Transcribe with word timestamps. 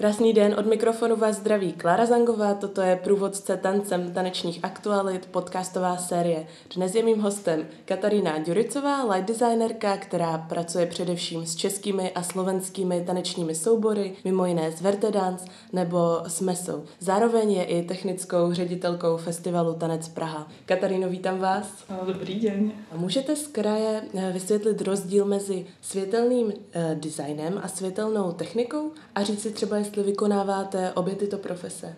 Krásný 0.00 0.32
den, 0.32 0.54
od 0.58 0.66
mikrofonu 0.66 1.16
vás 1.16 1.36
zdraví 1.36 1.72
Klára 1.72 2.06
Zangová, 2.06 2.54
toto 2.54 2.80
je 2.80 2.96
průvodce 2.96 3.56
tancem 3.56 4.12
tanečních 4.12 4.60
aktualit, 4.62 5.26
podcastová 5.26 5.96
série. 5.96 6.46
Dnes 6.76 6.94
je 6.94 7.02
mým 7.02 7.20
hostem 7.20 7.66
Katarína 7.84 8.38
Ďuricová, 8.38 9.04
light 9.04 9.28
designerka, 9.28 9.96
která 9.96 10.38
pracuje 10.38 10.86
především 10.86 11.46
s 11.46 11.56
českými 11.56 12.10
a 12.10 12.22
slovenskými 12.22 13.04
tanečními 13.06 13.54
soubory, 13.54 14.12
mimo 14.24 14.46
jiné 14.46 14.72
s 14.72 14.80
Verte 14.80 15.10
Dance 15.10 15.44
nebo 15.72 15.98
s 16.26 16.40
Mesou. 16.40 16.84
Zároveň 17.00 17.52
je 17.52 17.64
i 17.64 17.82
technickou 17.82 18.52
ředitelkou 18.52 19.16
festivalu 19.16 19.74
Tanec 19.74 20.08
Praha. 20.08 20.48
Kataríno, 20.66 21.08
vítám 21.08 21.38
vás. 21.38 21.84
Dobrý 22.06 22.40
den. 22.40 22.72
Můžete 22.96 23.36
z 23.36 23.46
kraje 23.46 24.02
eh, 24.14 24.32
vysvětlit 24.32 24.80
rozdíl 24.80 25.24
mezi 25.24 25.66
světelným 25.80 26.52
eh, 26.72 26.96
designem 27.00 27.60
a 27.62 27.68
světelnou 27.68 28.32
technikou 28.32 28.90
a 29.14 29.22
říct 29.22 29.42
si 29.42 29.50
třeba, 29.50 29.89
jestli 29.90 30.02
vykonáváte 30.02 30.92
obě 30.92 31.14
tyto 31.14 31.38
profese? 31.38 31.96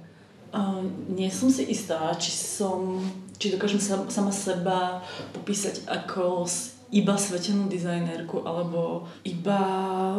Uh, 0.52 0.84
nie 1.08 1.32
som 1.32 1.48
si 1.48 1.64
istá, 1.64 2.12
či 2.20 2.28
som, 2.28 3.00
či 3.40 3.56
dokážem 3.56 3.80
sa, 3.80 4.04
sama 4.12 4.28
seba 4.32 5.00
popísať 5.32 5.88
ako 5.88 6.44
iba 6.92 7.16
svetelnú 7.16 7.72
dizajnérku 7.72 8.44
alebo 8.44 9.08
iba 9.24 9.60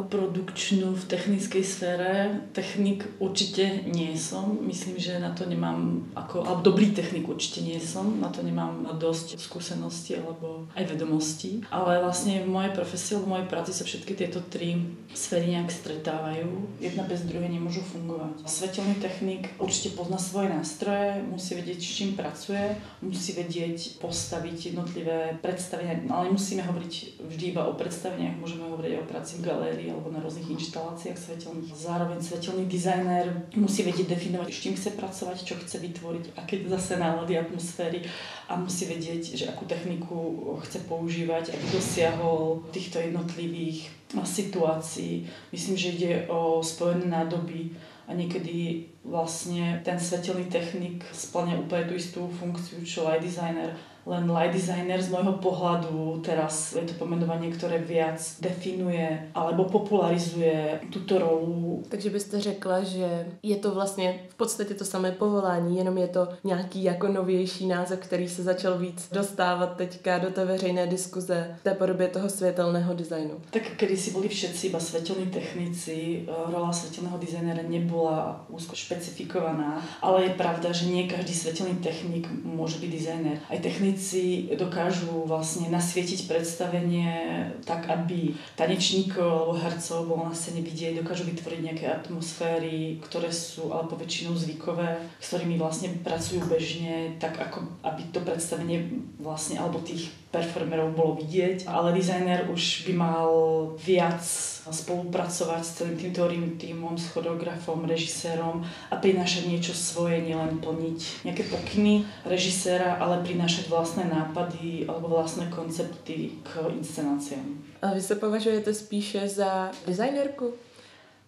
produkčnú 0.09 0.97
v 0.97 1.03
technickej 1.05 1.63
sfére. 1.63 2.11
Technik 2.49 3.05
určite 3.21 3.85
nie 3.85 4.17
som. 4.17 4.57
Myslím, 4.65 4.97
že 4.97 5.21
na 5.21 5.37
to 5.37 5.45
nemám 5.45 6.01
ako, 6.17 6.41
alebo 6.41 6.65
dobrý 6.65 6.89
technik 6.89 7.29
určite 7.29 7.61
nie 7.61 7.77
som. 7.77 8.17
Na 8.17 8.33
to 8.33 8.41
nemám 8.41 8.89
dosť 8.97 9.37
skúsenosti 9.37 10.17
alebo 10.17 10.65
aj 10.73 10.89
vedomostí. 10.89 11.61
Ale 11.69 12.01
vlastne 12.01 12.41
v 12.41 12.49
mojej 12.49 12.73
profesii, 12.73 13.21
v 13.21 13.29
mojej 13.29 13.47
práci 13.47 13.71
sa 13.71 13.85
všetky 13.85 14.17
tieto 14.17 14.41
tri 14.41 14.81
sféry 15.13 15.53
nejak 15.53 15.69
stretávajú. 15.69 16.81
Jedna 16.81 17.05
bez 17.05 17.21
druhej 17.21 17.53
nemôžu 17.53 17.85
fungovať. 17.85 18.49
Svetelný 18.49 18.97
technik 18.97 19.53
určite 19.61 19.93
pozná 19.93 20.17
svoje 20.17 20.49
nástroje, 20.49 21.21
musí 21.29 21.53
vedieť, 21.53 21.77
s 21.77 21.91
čím 21.93 22.09
pracuje, 22.17 22.81
musí 23.05 23.37
vedieť 23.37 24.01
postaviť 24.01 24.73
jednotlivé 24.73 25.37
predstavenia, 25.37 26.01
ale 26.09 26.33
musíme 26.63 26.79
hovoriť 26.79 26.95
vždy 27.27 27.45
iba 27.51 27.67
o 27.67 27.75
predstaveniach, 27.75 28.39
môžeme 28.39 28.63
hovoriť 28.71 28.93
o 29.03 29.09
práci 29.11 29.43
v 29.43 29.51
galérii 29.51 29.91
alebo 29.91 30.07
na 30.15 30.23
rôznych 30.23 30.47
inštaláciách 30.47 31.19
svetelných. 31.19 31.75
Zároveň 31.75 32.23
svetelný 32.23 32.63
dizajner 32.71 33.51
musí 33.59 33.83
vedieť 33.83 34.15
definovať, 34.15 34.47
s 34.47 34.61
čím 34.63 34.73
chce 34.79 34.95
pracovať, 34.95 35.37
čo 35.43 35.59
chce 35.59 35.77
vytvoriť, 35.83 36.39
aké 36.39 36.63
zase 36.71 36.95
nálady, 36.95 37.35
atmosféry 37.35 38.07
a 38.47 38.55
musí 38.55 38.87
vedieť, 38.87 39.35
že 39.35 39.45
akú 39.51 39.67
techniku 39.67 40.15
chce 40.63 40.79
používať, 40.87 41.51
aby 41.51 41.65
dosiahol 41.75 42.63
týchto 42.71 43.03
jednotlivých 43.03 43.91
situácií. 44.23 45.27
Myslím, 45.51 45.75
že 45.75 45.93
ide 45.99 46.11
o 46.31 46.63
spojené 46.63 47.11
nádoby 47.11 47.75
a 48.07 48.15
niekedy 48.15 48.87
vlastne 49.03 49.83
ten 49.83 49.99
svetelný 49.99 50.47
technik 50.47 51.03
splňa 51.11 51.59
úplne 51.59 51.91
tú 51.91 51.93
istú 51.99 52.21
funkciu, 52.31 52.83
čo 52.87 53.03
light 53.03 53.23
designer 53.23 53.75
len 54.05 54.31
light 54.31 54.53
designer 54.53 55.01
z 55.01 55.09
môjho 55.09 55.39
pohľadu 55.39 56.19
teraz 56.25 56.75
je 56.75 56.83
to 56.83 56.93
pomenovanie, 56.99 57.51
ktoré 57.51 57.79
viac 57.79 58.19
definuje 58.39 59.31
alebo 59.35 59.63
popularizuje 59.65 60.79
túto 60.91 61.19
rolu. 61.19 61.83
Takže 61.89 62.09
byste 62.09 62.41
řekla, 62.41 62.83
že 62.83 63.25
je 63.43 63.55
to 63.55 63.71
vlastně 63.71 64.19
v 64.29 64.35
podstatě 64.35 64.73
to 64.73 64.85
samé 64.85 65.11
povolání, 65.11 65.77
jenom 65.77 65.97
je 65.97 66.07
to 66.07 66.27
nějaký 66.43 66.83
jako 66.83 67.07
novější 67.07 67.67
název, 67.67 67.99
který 67.99 68.29
se 68.29 68.43
začal 68.43 68.77
víc 68.77 69.09
dostávat 69.11 69.75
teďka 69.75 70.17
do 70.17 70.29
té 70.29 70.45
veřejné 70.45 70.87
diskuze 70.87 71.55
v 71.59 71.63
té 71.63 71.73
podobě 71.73 72.07
toho 72.07 72.29
světelného 72.29 72.93
designu. 72.93 73.35
Tak 73.49 73.63
kedy 73.77 73.97
si 73.97 74.11
boli 74.11 74.27
všetci 74.29 74.67
iba 74.67 74.79
svetelní 74.79 75.25
technici, 75.25 76.25
rola 76.51 76.73
svetelného 76.73 77.17
dizajnera 77.17 77.63
nebola 77.69 78.45
úzko 78.49 78.75
špecifikovaná, 78.75 79.81
ale 80.01 80.23
je 80.23 80.29
pravda, 80.29 80.71
že 80.71 80.85
nie 80.85 81.07
každý 81.07 81.33
svetelný 81.33 81.75
technik 81.79 82.27
môže 82.43 82.77
byť 82.79 82.89
dizajner. 82.91 83.37
Aj 83.49 83.59
technik 83.59 83.92
tanečníci 83.93 84.49
dokážu 84.57 85.29
vlastne 85.29 85.69
nasvietiť 85.69 86.25
predstavenie 86.25 87.13
tak, 87.61 87.85
aby 87.89 88.33
tanečníkov 88.57 89.21
alebo 89.21 89.53
hercov 89.53 90.09
bolo 90.09 90.23
na 90.29 90.35
scéne 90.35 90.65
vidieť, 90.65 91.05
dokážu 91.05 91.29
vytvoriť 91.29 91.61
nejaké 91.61 91.85
atmosféry, 91.93 92.97
ktoré 93.05 93.29
sú 93.29 93.69
ale 93.69 93.85
po 93.85 93.93
väčšinou 93.93 94.33
zvykové, 94.33 94.97
s 95.21 95.29
ktorými 95.29 95.61
vlastne 95.61 95.93
pracujú 96.01 96.41
bežne, 96.49 97.21
tak 97.21 97.37
ako 97.37 97.69
aby 97.85 98.01
to 98.09 98.19
predstavenie 98.25 98.89
vlastne 99.21 99.61
alebo 99.61 99.77
tých 99.85 100.09
performerov 100.33 100.97
bolo 100.97 101.13
vidieť, 101.21 101.69
ale 101.69 101.93
dizajner 101.93 102.49
už 102.49 102.89
by 102.89 102.93
mal 102.97 103.29
viac 103.77 104.25
spolupracovať 104.65 105.61
s 105.61 105.75
celým 105.77 105.95
tým 105.99 106.11
teórnym 106.15 106.47
tímom, 106.57 106.97
s 106.97 107.13
choreografom, 107.13 107.85
režisérom 107.85 108.65
a 108.89 108.95
prinášať 108.97 109.45
niečo 109.45 109.77
svoje, 109.77 110.25
nielen 110.25 110.57
plniť 110.57 111.29
nejaké 111.29 111.45
pokyny 111.53 112.07
režiséra, 112.25 112.97
ale 112.97 113.21
prinášať 113.21 113.69
vlastné 113.69 114.09
nápady 114.09 114.89
alebo 114.89 115.13
vlastné 115.13 115.53
koncepty 115.53 116.41
k 116.41 116.49
inscenáciám. 116.73 117.45
A 117.85 117.93
vy 117.93 118.01
sa 118.01 118.17
považujete 118.17 118.73
spíše 118.73 119.29
za 119.29 119.69
dizajnerku? 119.85 120.72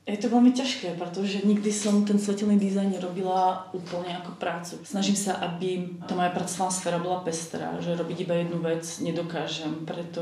Je 0.05 0.21
to 0.21 0.29
veľmi 0.29 0.53
ťažké, 0.53 1.01
pretože 1.01 1.41
nikdy 1.41 1.73
som 1.73 2.05
ten 2.05 2.21
svetelný 2.21 2.61
dizajn 2.61 2.93
robila 3.01 3.65
úplne 3.73 4.13
ako 4.21 4.37
prácu. 4.37 4.77
Snažím 4.85 5.17
sa, 5.17 5.33
aby 5.41 5.97
tá 6.05 6.13
moja 6.13 6.29
pracovná 6.29 6.69
sféra 6.69 7.01
bola 7.01 7.25
pestrá, 7.25 7.73
že 7.81 7.97
robiť 7.97 8.17
iba 8.21 8.37
jednu 8.37 8.61
vec 8.61 8.85
nedokážem, 9.01 9.81
preto 9.81 10.21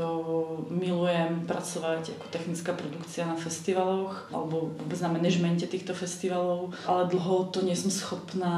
milujem 0.72 1.44
pracovať 1.44 2.16
ako 2.16 2.26
technická 2.32 2.72
produkcia 2.72 3.28
na 3.28 3.36
festivaloch 3.36 4.32
alebo 4.32 4.72
vôbec 4.72 4.96
na 5.04 5.12
manažmente 5.12 5.68
týchto 5.68 5.92
festivalov, 5.92 6.72
ale 6.88 7.04
dlho 7.12 7.52
to 7.52 7.60
nie 7.60 7.76
som 7.76 7.92
schopná 7.92 8.56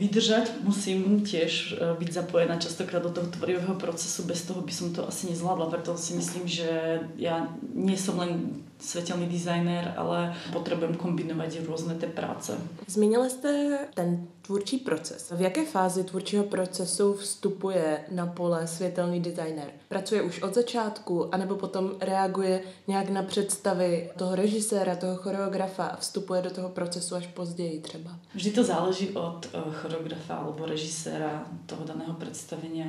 vydržať. 0.00 0.64
Musím 0.64 1.28
tiež 1.28 1.76
e, 1.76 1.92
byť 1.92 2.08
zapojená 2.08 2.56
častokrát 2.56 3.04
do 3.04 3.12
toho 3.12 3.28
tvorivého 3.28 3.76
procesu, 3.76 4.24
bez 4.24 4.48
toho 4.48 4.64
by 4.64 4.72
som 4.72 4.96
to 4.96 5.04
asi 5.04 5.28
nezvládla, 5.28 5.68
preto 5.68 5.92
si 6.00 6.16
myslím, 6.16 6.48
že 6.48 7.04
ja 7.20 7.52
nie 7.76 8.00
som 8.00 8.16
len 8.16 8.64
svetelný 8.82 9.26
dizajner, 9.26 9.94
ale 9.96 10.34
potrebujem 10.52 10.98
kombinovať 10.98 11.62
rôzne 11.62 11.94
tie 11.94 12.10
práce. 12.10 12.58
Zmínili 12.86 13.30
jste 13.30 13.78
ten 13.94 14.26
tvůrčí 14.42 14.78
proces. 14.78 15.32
V 15.36 15.40
jaké 15.40 15.66
fázi 15.66 16.04
tvůrčího 16.04 16.44
procesu 16.44 17.14
vstupuje 17.14 18.04
na 18.10 18.26
pole 18.26 18.66
světelný 18.66 19.20
designer? 19.20 19.70
Pracuje 19.88 20.22
už 20.22 20.42
od 20.42 20.54
začátku, 20.54 21.34
anebo 21.34 21.54
potom 21.54 21.90
reaguje 22.00 22.60
nějak 22.86 23.10
na 23.10 23.22
představy 23.22 24.10
toho 24.18 24.34
režiséra, 24.34 24.96
toho 24.96 25.16
choreografa 25.16 25.84
a 25.84 25.96
vstupuje 25.96 26.42
do 26.42 26.50
toho 26.50 26.68
procesu 26.68 27.14
až 27.14 27.26
později 27.26 27.80
třeba? 27.80 28.10
Vždy 28.34 28.50
to 28.50 28.64
záleží 28.64 29.08
od 29.10 29.46
eh, 29.54 29.58
choreografa 29.72 30.34
alebo 30.34 30.66
režiséra 30.66 31.46
toho 31.66 31.84
daného 31.84 32.14
predstavenia 32.14 32.86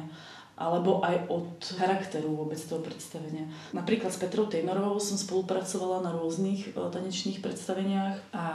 alebo 0.63 1.03
aj 1.03 1.28
od 1.28 1.59
charakteru 1.75 2.31
vôbec 2.31 2.59
toho 2.63 2.79
predstavenia. 2.79 3.51
Napríklad 3.75 4.16
s 4.16 4.22
Petrou 4.24 4.47
Tejnorovou 4.47 5.03
som 5.03 5.19
spolupracovala 5.19 6.00
na 6.07 6.16
rôznych 6.16 6.72
e, 6.72 6.79
tanečných 6.79 7.44
predstaveniach 7.44 8.31
a 8.31 8.46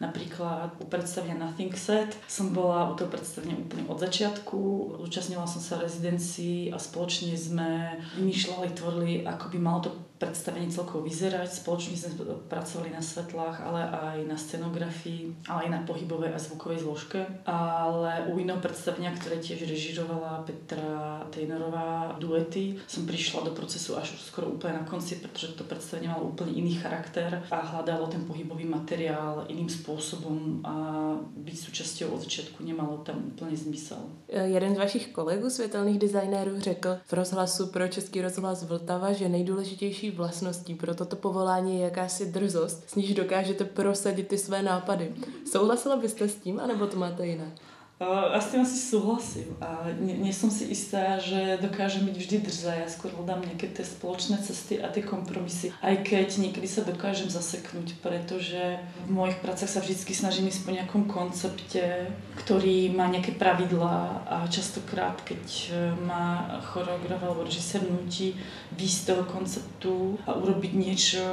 Napríklad 0.00 0.80
u 0.80 0.88
predstavenia 0.88 1.36
Nothing 1.36 1.76
Set 1.76 2.16
som 2.24 2.56
bola 2.56 2.88
u 2.88 2.96
toho 2.96 3.12
predstavenia 3.12 3.52
úplne 3.52 3.84
od 3.84 4.00
začiatku. 4.00 4.56
Zúčastnila 5.04 5.44
som 5.44 5.60
sa 5.60 5.76
rezidencii 5.76 6.72
a 6.72 6.80
spoločne 6.80 7.36
sme 7.36 8.00
vymýšľali, 8.16 8.72
tvorili, 8.72 9.12
ako 9.28 9.52
by 9.52 9.58
malo 9.60 9.80
to 9.84 9.92
predstavenie 10.20 10.68
celkovo 10.68 11.00
vyzerať. 11.08 11.48
Spoločne 11.48 11.96
sme 11.96 12.28
pracovali 12.52 12.92
na 12.92 13.00
svetlách, 13.00 13.56
ale 13.64 13.80
aj 13.88 14.18
na 14.28 14.36
scenografii, 14.36 15.48
ale 15.48 15.66
aj 15.66 15.70
na 15.72 15.80
pohybovej 15.88 16.36
a 16.36 16.38
zvukovej 16.38 16.84
zložke. 16.84 17.24
Ale 17.48 18.28
u 18.28 18.36
iného 18.36 18.60
predstavenia, 18.60 19.16
ktoré 19.16 19.40
tiež 19.40 19.64
režirovala 19.64 20.44
Petra 20.44 21.24
Tejnorová, 21.32 22.20
duety, 22.20 22.76
som 22.84 23.08
prišla 23.08 23.48
do 23.48 23.56
procesu 23.56 23.96
až 23.96 24.12
skoro 24.20 24.52
úplne 24.52 24.76
na 24.76 24.84
konci, 24.84 25.16
pretože 25.16 25.56
to 25.56 25.64
predstavenie 25.64 26.12
malo 26.12 26.28
úplne 26.36 26.52
iný 26.52 26.76
charakter 26.76 27.40
a 27.48 27.58
hľadalo 27.64 28.12
ten 28.12 28.20
pohybový 28.28 28.68
materiál 28.68 29.48
iným 29.48 29.72
spôsobom 29.72 30.60
a 30.60 30.74
byť 31.16 31.56
súčasťou 31.56 32.12
od 32.12 32.20
začiatku 32.28 32.60
nemalo 32.60 33.00
tam 33.00 33.32
úplne 33.32 33.56
zmysel. 33.56 34.04
Jeden 34.28 34.74
z 34.74 34.78
vašich 34.78 35.08
kolegů 35.08 35.50
světelných 35.50 35.98
designérů 35.98 36.60
řekl 36.60 36.98
v 37.06 37.12
rozhlasu 37.12 37.66
pro 37.66 37.88
Český 37.88 38.20
rozhlas 38.20 38.62
Vltava, 38.62 39.12
že 39.12 39.28
nejdůležitější 39.28 40.09
vlastností 40.10 40.74
pro 40.74 40.94
toto 40.94 41.16
povolání 41.16 41.78
je 41.78 41.84
jakási 41.84 42.26
drzost, 42.26 42.90
s 42.90 42.94
níž 42.94 43.14
dokážete 43.14 43.64
prosadit 43.64 44.28
ty 44.28 44.38
své 44.38 44.62
nápady. 44.62 45.14
Souhlasila 45.50 45.96
byste 45.96 46.28
s 46.28 46.36
tím, 46.36 46.60
anebo 46.60 46.86
to 46.86 46.96
máte 46.96 47.26
jiné? 47.26 47.52
Uh, 48.00 48.32
s 48.40 48.48
tým 48.48 48.64
asi 48.64 48.80
súhlasím 48.80 49.60
a 49.60 49.92
nie, 50.00 50.16
nie 50.16 50.32
som 50.32 50.48
si 50.48 50.64
istá, 50.72 51.20
že 51.20 51.60
dokážem 51.60 52.08
byť 52.08 52.16
vždy 52.16 52.36
drzá. 52.48 52.72
Ja 52.80 52.88
skôr 52.88 53.12
hľadám 53.12 53.44
nejaké 53.44 53.68
tie 53.68 53.84
spoločné 53.84 54.40
cesty 54.40 54.80
a 54.80 54.88
tie 54.88 55.04
kompromisy. 55.04 55.68
Aj 55.84 55.92
keď 56.00 56.40
niekedy 56.40 56.64
sa 56.64 56.80
dokážem 56.80 57.28
zaseknúť, 57.28 58.00
pretože 58.00 58.80
v 59.04 59.10
mojich 59.12 59.36
prácach 59.44 59.68
sa 59.68 59.84
vždy 59.84 60.00
snažím 60.16 60.48
ísť 60.48 60.64
po 60.64 60.72
nejakom 60.72 61.12
koncepte, 61.12 62.08
ktorý 62.40 62.88
má 62.96 63.04
nejaké 63.04 63.36
pravidlá 63.36 64.24
a 64.24 64.36
častokrát, 64.48 65.20
keď 65.20 65.44
e, 65.68 65.70
má 66.00 66.56
choreograf 66.72 67.20
alebo 67.20 67.44
režisér 67.44 67.84
nutí 67.84 68.32
výsť 68.80 68.96
z 68.96 69.06
toho 69.12 69.28
konceptu 69.28 70.16
a 70.24 70.40
urobiť 70.40 70.72
niečo, 70.72 71.24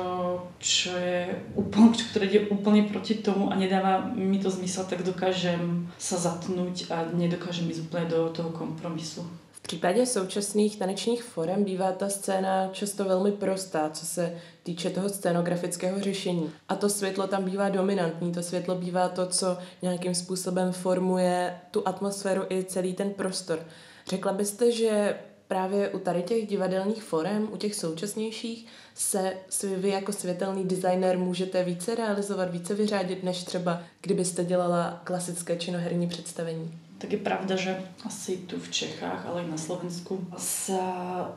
čo 0.60 0.92
je 1.00 1.32
úplne, 1.56 1.96
ktoré 1.96 2.28
ide 2.28 2.52
úplne 2.52 2.84
proti 2.92 3.24
tomu 3.24 3.48
a 3.48 3.56
nedáva 3.56 4.04
mi 4.12 4.36
to 4.36 4.52
zmysel, 4.52 4.84
tak 4.84 5.08
dokážem 5.08 5.88
sa 5.96 6.20
zatnúť 6.20 6.57
zvládnuť 6.58 6.92
a 6.92 6.98
nedokážem 7.14 7.70
ísť 7.70 7.82
úplne 7.86 8.06
do 8.10 8.30
toho 8.34 8.50
kompromisu. 8.50 9.22
V 9.52 9.62
případě 9.62 10.06
současných 10.06 10.80
tanečních 10.80 11.24
forem 11.24 11.64
bývá 11.64 11.92
ta 11.92 12.10
scéna 12.10 12.70
často 12.72 13.06
velmi 13.06 13.32
prostá, 13.32 13.90
co 13.90 14.06
se 14.06 14.34
týče 14.64 14.90
toho 14.90 15.10
scénografického 15.10 16.00
řešení. 16.00 16.52
A 16.70 16.76
to 16.76 16.90
světlo 16.90 17.28
tam 17.28 17.44
bývá 17.44 17.70
dominantní, 17.70 18.32
to 18.32 18.44
světlo 18.44 18.76
bývá 18.76 19.10
to, 19.10 19.28
co 19.28 19.58
nějakým 19.82 20.16
způsobem 20.16 20.72
formuje 20.74 21.60
tu 21.72 21.88
atmosféru 21.88 22.44
i 22.50 22.64
celý 22.64 22.94
ten 22.94 23.10
prostor. 23.10 23.60
Řekla 24.08 24.34
byste, 24.34 24.72
že 24.72 25.16
právě 25.48 25.90
u 25.90 26.00
tady 26.00 26.24
těch 26.24 26.48
divadelních 26.48 27.04
forem, 27.04 27.48
u 27.52 27.58
těch 27.58 27.76
současnějších, 27.76 28.68
se 28.96 29.34
vy 29.78 29.90
jako 29.90 30.14
světelný 30.14 30.66
designer 30.66 31.18
můžete 31.18 31.64
více 31.64 31.96
realizovat, 31.96 32.52
více 32.52 32.74
vyřádit, 32.74 33.24
než 33.24 33.44
třeba 33.44 33.82
kdybyste 34.02 34.46
dělala 34.46 35.02
klasické 35.04 35.56
činoherní 35.56 36.08
představení? 36.08 36.80
Tak 36.98 37.12
je 37.12 37.18
pravda, 37.18 37.56
že 37.56 37.82
asi 38.06 38.38
tu 38.38 38.60
v 38.60 38.72
Čechách, 38.72 39.26
ale 39.26 39.42
aj 39.42 39.48
na 39.54 39.58
Slovensku 39.58 40.18
sa 40.34 40.82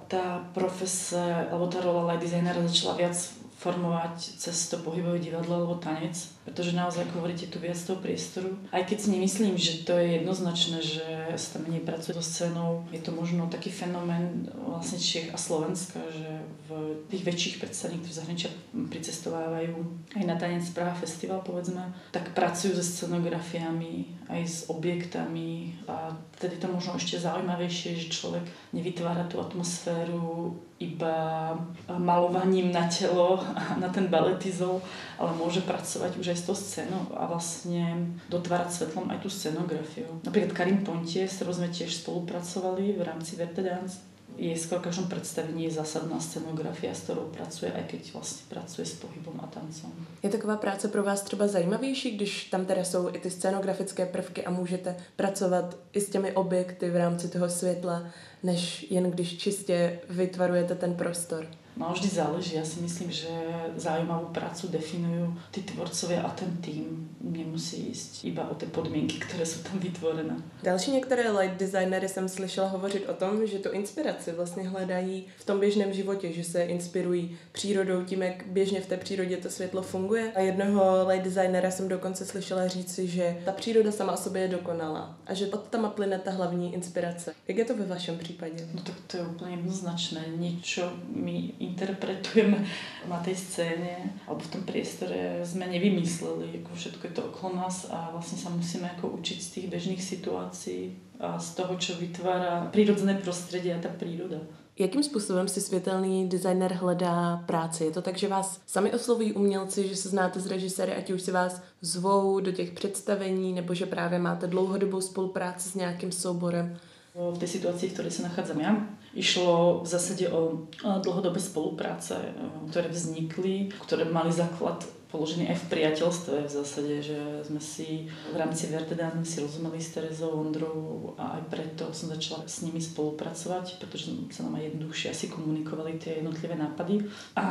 tá 0.09 0.41
profese, 0.57 1.21
alebo 1.53 1.69
tá 1.69 1.85
rola 1.85 2.09
light 2.09 2.25
designera 2.25 2.65
začala 2.65 2.97
viac 2.97 3.13
formovať 3.61 4.41
cez 4.41 4.57
to 4.73 4.81
pohybové 4.81 5.21
divadlo 5.21 5.61
alebo 5.61 5.75
tanec, 5.77 6.17
pretože 6.45 6.73
naozaj, 6.73 7.05
ako 7.05 7.21
hovoríte, 7.21 7.53
tu 7.53 7.61
viac 7.61 7.77
toho 7.77 8.01
priestoru. 8.01 8.57
Aj 8.73 8.81
keď 8.81 8.97
si 8.97 9.09
nemyslím, 9.13 9.55
že 9.61 9.85
to 9.85 9.93
je 10.01 10.21
jednoznačné, 10.21 10.79
že 10.81 11.07
sa 11.37 11.59
tam 11.61 11.69
menej 11.69 11.85
pracuje 11.85 12.17
so 12.17 12.25
scénou, 12.25 12.89
je 12.89 13.01
to 13.05 13.13
možno 13.13 13.47
taký 13.53 13.69
fenomén 13.69 14.49
vlastne 14.57 14.97
Čech 14.97 15.29
a 15.31 15.39
Slovenska, 15.39 16.01
že 16.09 16.41
v 16.67 16.97
tých 17.13 17.23
väčších 17.29 17.57
predstavení, 17.61 18.01
ktorí 18.01 18.15
zahraničia 18.17 18.51
pricestovávajú 18.73 19.77
aj 20.17 20.25
na 20.25 20.37
tanec 20.41 20.65
Praha 20.73 20.97
Festival, 20.97 21.45
povedzme, 21.45 21.93
tak 22.09 22.33
pracujú 22.33 22.73
so 22.73 22.85
scenografiami, 22.85 24.21
aj 24.31 24.43
s 24.47 24.59
objektami 24.71 25.75
a 25.91 26.15
vtedy 26.39 26.63
to 26.63 26.71
možno 26.71 26.95
ešte 26.95 27.19
zaujímavejšie, 27.19 27.99
že 27.99 28.15
človek 28.15 28.47
nevytvára 28.71 29.27
tú 29.27 29.43
atmosféru 29.43 30.55
iba 30.81 31.53
malovaním 31.91 32.73
na 32.73 32.89
telo 32.89 33.37
a 33.37 33.77
na 33.77 33.93
ten 33.93 34.09
baletizol, 34.09 34.81
ale 35.21 35.37
môže 35.37 35.61
pracovať 35.67 36.17
už 36.17 36.30
aj 36.31 36.39
s 36.39 36.47
tou 36.47 36.55
scénou 36.55 37.11
a 37.15 37.27
vlastne 37.27 38.15
dotvárať 38.31 38.71
svetlom 38.71 39.11
aj 39.11 39.19
tú 39.21 39.29
scenografiu. 39.29 40.09
Napríklad 40.23 40.55
Karim 40.55 40.81
Pontie, 40.87 41.27
s 41.27 41.43
ktorou 41.43 41.59
sme 41.59 41.69
tiež 41.69 42.07
spolupracovali 42.07 42.95
v 42.95 43.03
rámci 43.03 43.37
Verte 43.37 43.61
Dance, 43.61 44.11
je 44.41 44.57
skoro 44.57 44.81
každom 44.81 45.09
predstavení 45.09 45.65
je 45.65 45.71
zásadná 45.71 46.21
scenografia, 46.21 46.95
s 46.95 47.05
ktorou 47.05 47.29
pracuje, 47.29 47.73
aj 47.73 47.83
keď 47.83 48.13
vlastně 48.13 48.47
pracuje 48.49 48.87
s 48.87 48.95
pohybom 48.95 49.41
a 49.43 49.47
tancom. 49.47 49.93
Je 50.23 50.31
taková 50.31 50.57
práce 50.57 50.89
pro 50.89 51.03
vás 51.03 51.23
třeba 51.23 51.47
zajímavější, 51.47 52.17
když 52.17 52.45
tam 52.45 52.65
teda 52.65 52.85
jsou 52.85 53.09
i 53.09 53.19
ty 53.19 53.31
scenografické 53.31 54.07
prvky 54.07 54.45
a 54.45 54.51
můžete 54.51 54.97
pracovat 55.17 55.77
i 55.93 56.01
s 56.01 56.11
těmi 56.11 56.33
objekty 56.33 56.91
v 56.91 56.97
rámci 56.97 57.29
toho 57.29 57.49
světla, 57.49 58.07
než 58.43 58.87
jen 58.91 59.11
když 59.11 59.39
čistě 59.39 60.01
vytvarujete 60.11 60.75
ten 60.75 60.95
prostor? 60.95 61.47
No 61.77 61.93
vždy 61.93 62.09
záleží. 62.09 62.57
Ja 62.57 62.65
si 62.65 62.81
myslím, 62.83 63.11
že 63.11 63.31
zaujímavú 63.77 64.35
prácu 64.35 64.69
definujú 64.69 65.33
tí 65.55 65.63
tvorcovia 65.63 66.23
a 66.27 66.31
ten 66.35 66.51
tým. 66.61 67.09
Nemusí 67.21 67.95
ísť 67.95 68.25
iba 68.25 68.49
o 68.51 68.55
tie 68.55 68.69
podmienky, 68.69 69.21
ktoré 69.23 69.47
sú 69.47 69.63
tam 69.63 69.79
vytvorené. 69.79 70.37
Další 70.63 70.91
některé 70.91 71.31
light 71.31 71.57
designery 71.57 72.09
jsem 72.09 72.29
slyšela 72.29 72.69
hovořit 72.69 73.09
o 73.09 73.15
tom, 73.15 73.47
že 73.47 73.59
tu 73.59 73.71
inspiraci 73.71 74.33
vlastně 74.33 74.69
hledají 74.69 75.27
v 75.37 75.45
tom 75.45 75.61
běžném 75.61 75.93
životě, 75.93 76.33
že 76.33 76.45
se 76.45 76.63
inspirují 76.63 77.39
přírodou, 77.53 78.05
tím, 78.05 78.23
jak 78.23 78.47
běžně 78.47 78.81
v 78.81 78.87
té 78.87 78.97
přírodě 78.97 79.37
to 79.37 79.51
světlo 79.51 79.83
funguje. 79.83 80.33
A 80.33 80.41
jednoho 80.41 81.07
light 81.09 81.25
designera 81.25 81.71
jsem 81.71 81.89
dokonce 81.89 82.27
slyšela 82.27 82.69
říci, 82.69 83.09
že 83.09 83.37
ta 83.45 83.53
příroda 83.53 83.93
sama 83.93 84.13
o 84.13 84.17
sobě 84.17 84.43
je 84.43 84.49
dokonalá 84.49 85.19
a 85.27 85.35
že 85.35 85.47
od 85.47 85.69
tam 85.69 85.91
plyne 85.91 86.19
ta 86.19 86.31
hlavní 86.31 86.75
inspirace. 86.75 87.35
Jak 87.49 87.59
je 87.59 87.65
to 87.65 87.77
ve 87.77 87.87
vašem 87.87 88.19
případě? 88.19 88.69
No 88.75 88.83
tak 88.83 88.95
to 89.07 89.17
je 89.17 89.23
úplně 89.23 89.57
jednoznačné. 89.57 90.25
Niečo 90.37 90.93
mi 91.15 91.53
interpretujeme 91.61 92.65
na 93.05 93.21
tej 93.21 93.37
scéne 93.37 94.17
alebo 94.25 94.41
v 94.41 94.53
tom 94.57 94.63
priestore 94.65 95.45
sme 95.45 95.69
nevymysleli. 95.69 96.65
Ako 96.65 96.73
všetko 96.73 97.03
je 97.05 97.15
to 97.15 97.23
okolo 97.29 97.61
nás 97.61 97.87
a 97.93 98.09
vlastne 98.11 98.41
sa 98.41 98.49
musíme 98.49 98.89
ako 98.97 99.21
učiť 99.21 99.39
z 99.39 99.49
tých 99.53 99.67
bežných 99.69 100.03
situácií 100.03 100.97
a 101.21 101.37
z 101.37 101.49
toho, 101.61 101.77
čo 101.77 102.01
vytvára 102.01 102.73
prírodzené 102.73 103.21
prostredie 103.21 103.77
a 103.77 103.83
tá 103.83 103.93
príroda. 103.93 104.41
Jakým 104.79 105.03
způsobem 105.03 105.49
si 105.49 105.61
světelný 105.61 106.29
designer 106.29 106.73
hledá 106.73 107.37
práci? 107.47 107.85
Je 107.85 107.91
to 107.91 108.03
tak, 108.03 108.17
že 108.17 108.29
vás 108.29 108.61
sami 108.67 108.93
oslovují 108.93 109.33
umělci, 109.33 109.89
že 109.89 109.97
se 109.97 110.09
znáte 110.09 110.41
s 110.41 110.47
režiséry, 110.47 110.95
ať 110.95 111.11
už 111.11 111.23
si 111.23 111.33
vás 111.33 111.63
zvou 111.81 112.41
do 112.41 112.53
těch 112.53 112.71
představení, 112.71 113.53
nebo 113.53 113.75
že 113.75 113.87
právě 113.87 114.19
máte 114.19 114.47
dlouhodobou 114.47 115.01
spolupráci 115.01 115.69
s 115.69 115.75
nějakým 115.75 116.13
souborem? 116.13 116.77
V 117.11 117.39
tej 117.43 117.51
situácii, 117.59 117.91
v 117.91 117.95
ktorej 117.99 118.13
sa 118.15 118.31
nachádzam 118.31 118.59
ja, 118.63 118.73
išlo 119.19 119.83
v 119.83 119.87
zásade 119.91 120.31
o 120.31 120.71
dlhodobé 120.79 121.43
spolupráce, 121.43 122.15
e, 122.15 122.31
ktoré 122.71 122.87
vznikli, 122.87 123.75
ktoré 123.83 124.07
mali 124.07 124.31
základ 124.31 124.87
položený 125.11 125.51
aj 125.51 125.59
v 125.67 125.69
priateľstve 125.75 126.35
v 126.47 126.51
zásade, 126.51 126.95
že 127.03 127.19
sme 127.43 127.59
si 127.59 128.07
v 128.31 128.37
rámci 128.39 128.71
Vertedan 128.71 129.27
si 129.27 129.43
rozumeli 129.43 129.83
s 129.83 129.93
Terezou 129.93 130.39
Ondrou 130.39 131.13
a 131.19 131.39
aj 131.39 131.43
preto 131.51 131.91
som 131.91 132.09
začala 132.09 132.47
s 132.47 132.63
nimi 132.63 132.79
spolupracovať, 132.79 133.83
pretože 133.83 134.15
sa 134.31 134.47
nám 134.47 134.63
aj 134.63 134.71
jednoduchšie 134.71 135.09
asi 135.11 135.27
komunikovali 135.27 135.99
tie 135.99 136.23
jednotlivé 136.23 136.55
nápady. 136.55 137.05
A 137.35 137.47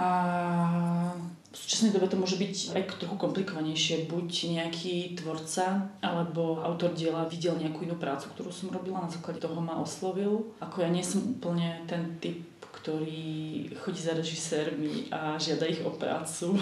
v 1.50 1.56
súčasnej 1.58 1.90
dobe 1.90 2.06
to 2.06 2.16
môže 2.16 2.38
byť 2.38 2.78
aj 2.78 2.84
trochu 3.02 3.18
komplikovanejšie. 3.18 4.06
Buď 4.06 4.54
nejaký 4.54 5.18
tvorca 5.18 5.90
alebo 6.00 6.62
autor 6.62 6.94
diela 6.94 7.26
videl 7.26 7.58
nejakú 7.58 7.90
inú 7.90 7.98
prácu, 7.98 8.30
ktorú 8.32 8.54
som 8.54 8.70
robila, 8.70 9.02
na 9.02 9.10
základe 9.10 9.42
toho 9.42 9.58
ma 9.58 9.82
oslovil. 9.82 10.54
Ako 10.62 10.86
ja 10.86 10.90
nie 10.94 11.02
som 11.02 11.26
úplne 11.26 11.82
ten 11.90 12.22
typ 12.22 12.59
ktorý 12.70 13.70
chodí 13.82 14.00
za 14.00 14.14
režisérmi 14.14 15.10
a 15.12 15.36
žiada 15.42 15.66
ich 15.66 15.82
o 15.82 15.92
prácu. 15.94 16.56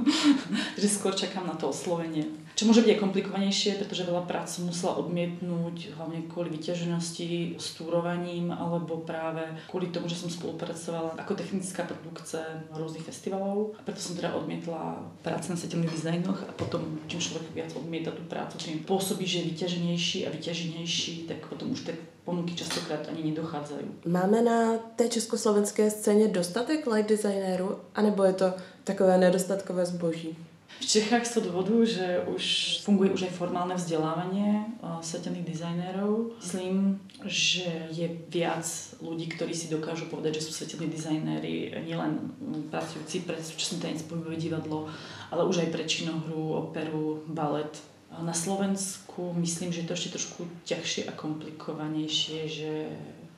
že 0.80 0.88
skôr 0.88 1.12
čakám 1.12 1.46
na 1.46 1.54
to 1.54 1.68
oslovenie. 1.68 2.24
Čo 2.54 2.68
môže 2.68 2.84
byť 2.84 2.92
aj 2.92 3.02
komplikovanejšie, 3.02 3.80
pretože 3.80 4.04
veľa 4.04 4.28
práce 4.28 4.60
musela 4.60 5.00
odmietnúť, 5.00 5.96
hlavne 5.96 6.28
kvôli 6.28 6.52
vyťaženosti 6.52 7.56
s 7.56 7.78
túrovaním, 7.78 8.52
alebo 8.52 9.00
práve 9.00 9.48
kvôli 9.70 9.88
tomu, 9.88 10.12
že 10.12 10.20
som 10.20 10.28
spolupracovala 10.28 11.16
ako 11.16 11.40
technická 11.40 11.88
produkcia 11.88 12.44
rôznych 12.74 13.06
festivalov. 13.06 13.78
A 13.78 13.84
preto 13.86 14.04
som 14.04 14.12
teda 14.12 14.36
odmietla 14.36 15.00
práce 15.24 15.48
na 15.48 15.56
svetelných 15.56 15.94
dizajnoch 15.94 16.44
a 16.44 16.52
potom, 16.52 17.00
čím 17.08 17.22
človek 17.22 17.48
viac 17.56 17.70
odmieta 17.72 18.12
tú 18.12 18.24
prácu, 18.28 18.60
tým 18.60 18.84
pôsobí, 18.84 19.24
že 19.24 19.40
je 19.40 19.48
vyťaženejší 19.56 20.18
a 20.28 20.34
vyťaženejší, 20.34 21.32
tak 21.32 21.48
potom 21.48 21.72
už 21.72 21.88
tak 21.88 21.96
ponuky 22.40 22.56
častokrát 22.56 23.04
ani 23.12 23.36
nedochádzajú. 23.36 24.08
Máme 24.08 24.40
na 24.40 24.80
té 24.96 25.12
československé 25.12 25.90
scéně 25.90 26.28
dostatek 26.28 26.86
light 26.86 27.08
designérů, 27.08 27.76
anebo 27.94 28.24
je 28.24 28.32
to 28.32 28.48
takové 28.84 29.18
nedostatkové 29.18 29.86
zboží? 29.86 30.36
V 30.80 30.86
Čechách 30.86 31.28
z 31.28 31.32
toho 31.36 31.52
dôvodu, 31.52 31.84
že 31.84 32.24
už 32.32 32.44
funguje 32.80 33.12
už 33.12 33.28
aj 33.28 33.36
formálne 33.36 33.76
vzdelávanie 33.76 34.64
svetelných 35.04 35.44
dizajnérov. 35.52 36.40
Myslím, 36.40 36.96
že 37.28 37.68
je 37.92 38.08
viac 38.32 38.64
ľudí, 39.04 39.28
ktorí 39.28 39.52
si 39.52 39.68
dokážu 39.68 40.08
povedať, 40.08 40.40
že 40.40 40.48
sú 40.48 40.56
svetelní 40.56 40.88
dizajnéri 40.88 41.84
nielen 41.84 42.32
pracujúci 42.72 43.28
pre 43.28 43.36
súčasný 43.36 43.76
tanec, 43.84 44.00
divadlo, 44.40 44.88
ale 45.28 45.44
už 45.44 45.68
aj 45.68 45.68
pre 45.68 45.84
činohru, 45.84 46.72
operu, 46.72 47.28
balet. 47.28 47.76
Na 48.10 48.34
Slovensku 48.34 49.30
myslím, 49.38 49.70
že 49.70 49.86
je 49.86 49.88
to 49.88 49.94
ešte 49.94 50.14
trošku 50.18 50.42
ťažšie 50.66 51.06
a 51.06 51.14
komplikovanejšie, 51.14 52.40
že 52.50 52.72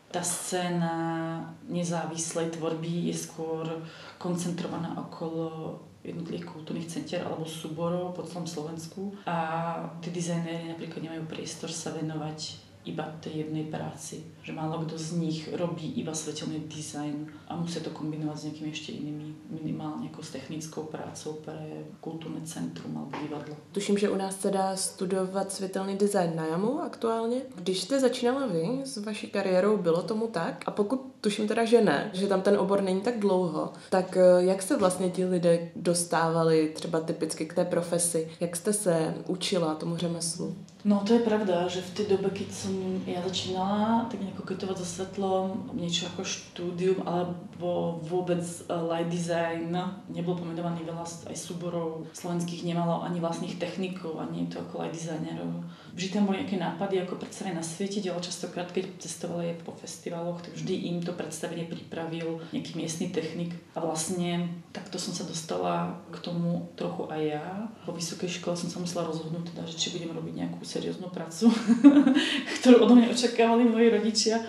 tá 0.09 0.25
scéna 0.25 0.97
nezávislej 1.69 2.57
tvorby 2.57 3.13
je 3.13 3.17
skôr 3.17 3.65
koncentrovaná 4.17 4.97
okolo 4.97 5.81
jednotlivých 6.05 6.49
kultúrnych 6.51 6.91
centier 6.91 7.23
alebo 7.23 7.47
súborov 7.47 8.13
po 8.13 8.27
celom 8.27 8.49
Slovensku. 8.49 9.15
A 9.25 9.79
tí 10.03 10.11
dizajnéri 10.11 10.75
napríklad 10.75 11.01
nemajú 11.05 11.25
priestor 11.31 11.71
sa 11.71 11.95
venovať 11.95 12.72
iba 12.85 13.07
tej 13.21 13.47
jednej 13.47 13.65
práci. 13.65 14.25
Že 14.43 14.53
málo 14.53 14.83
kto 14.83 14.99
z 14.99 15.13
nich 15.13 15.49
robí 15.55 15.93
iba 16.03 16.15
svetelný 16.15 16.67
dizajn 16.67 17.31
a 17.49 17.57
musia 17.57 17.81
to 17.81 17.91
kombinovať 17.95 18.39
s 18.39 18.45
nejakými 18.45 18.71
ešte 18.75 18.91
inými, 18.93 19.29
minimálne 19.51 20.11
ako 20.11 20.23
s 20.23 20.35
technickou 20.35 20.91
prácou 20.91 21.39
pre 21.47 21.87
kultúrne 22.03 22.43
centrum 22.43 22.91
alebo 22.99 23.15
divadlo. 23.23 23.55
Tuším, 23.73 23.99
že 23.99 24.11
u 24.11 24.17
nás 24.17 24.41
se 24.41 24.51
dá 24.51 24.77
studovat 24.77 25.53
světelný 25.53 25.97
design 25.97 26.37
na 26.37 26.47
JAMu 26.47 26.81
aktuálně. 26.81 27.41
Když 27.55 27.81
jste 27.81 28.01
začínala 28.01 28.47
vy 28.47 28.81
s 28.85 28.97
vaší 28.97 29.27
kariérou, 29.27 29.77
bylo 29.77 30.03
tomu 30.03 30.27
tak? 30.27 30.65
A 30.67 30.71
pokud 30.71 31.13
tuším 31.21 31.49
teda, 31.49 31.65
že 31.65 31.81
ne, 31.81 32.11
že 32.13 32.27
tam 32.27 32.43
ten 32.43 32.57
obor 32.57 32.83
není 32.83 33.01
tak 33.01 33.19
dlouho, 33.19 33.73
tak 33.91 34.17
eh, 34.17 34.23
jak 34.39 34.63
se 34.63 34.77
vlastně 34.77 35.11
ti 35.11 35.25
lidé 35.25 35.71
dostávali 35.77 36.73
třeba 36.75 37.01
typicky 37.01 37.47
k 37.47 37.55
té 37.55 37.65
profesi? 37.65 38.29
Jak 38.41 38.57
jste 38.57 38.73
se 38.73 39.15
učila 39.27 39.75
tomu 39.75 39.97
řemeslu? 39.97 40.57
No 40.83 40.99
to 41.07 41.15
je 41.15 41.23
pravda, 41.23 41.71
že 41.71 41.79
v 41.79 41.95
tej 41.95 42.07
dobe, 42.19 42.35
keď 42.35 42.51
som 42.51 42.75
ja 43.07 43.23
začínala 43.23 44.11
tak 44.11 44.19
nejako 44.19 44.43
kotovať 44.43 44.83
so 44.83 44.87
svetlom, 44.87 45.71
niečo 45.79 46.11
ako 46.11 46.27
štúdium 46.27 47.07
alebo 47.07 48.03
vôbec 48.03 48.43
eh, 48.43 48.67
light 48.67 49.07
design, 49.07 49.71
nebol 50.11 50.35
pomenovaný 50.35 50.83
veľa 50.83 51.07
aj 51.31 51.37
súborov 51.39 52.11
slovenských, 52.11 52.67
nemalo 52.67 53.07
ani 53.07 53.23
vlastných 53.23 53.63
technikov, 53.63 54.19
ani 54.19 54.51
to 54.51 54.59
ako 54.59 54.83
light 54.83 54.91
designerov. 54.91 55.63
Vždy 55.93 56.09
tam 56.09 56.25
boli 56.25 56.41
nejaké 56.41 56.57
nápady, 56.57 57.05
ako 57.05 57.21
predstavenie 57.21 57.61
nasvietiť, 57.61 58.09
ale 58.09 58.25
častokrát, 58.25 58.73
keď 58.73 58.97
cestovali 58.97 59.53
aj 59.53 59.61
po 59.61 59.77
festivaloch, 59.77 60.41
tak 60.41 60.57
vždy 60.57 60.89
im 60.89 61.05
to 61.05 61.13
predstavenie 61.13 61.69
pripravil 61.69 62.41
nejaký 62.57 62.81
miestny 62.81 63.13
technik. 63.13 63.53
A 63.77 63.85
vlastne 63.85 64.49
takto 64.73 64.97
som 64.97 65.13
sa 65.13 65.29
dostala 65.29 66.01
k 66.09 66.17
tomu 66.25 66.73
trochu 66.81 67.13
aj 67.13 67.21
ja. 67.21 67.47
Po 67.85 67.93
vysokej 67.93 68.41
škole 68.41 68.57
som 68.57 68.73
sa 68.73 68.81
musela 68.81 69.05
rozhodnúť, 69.05 69.53
teda, 69.53 69.69
že 69.69 69.77
či 69.77 69.93
budem 69.93 70.17
robiť 70.17 70.35
nejakú 70.41 70.65
serióznu 70.65 71.13
prácu, 71.13 71.53
ktorú 72.61 72.89
odo 72.89 72.97
mňa 72.97 73.13
očakávali 73.13 73.69
moji 73.69 73.93
rodičia, 73.93 74.41